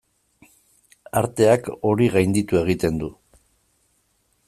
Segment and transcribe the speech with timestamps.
[1.21, 3.15] Arteak hori gainditu egiten du.